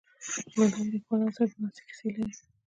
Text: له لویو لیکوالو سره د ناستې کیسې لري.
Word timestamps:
له 0.55 0.63
لویو 0.71 0.91
لیکوالو 0.93 1.35
سره 1.35 1.47
د 1.51 1.53
ناستې 1.61 1.81
کیسې 1.87 2.07
لري. 2.15 2.33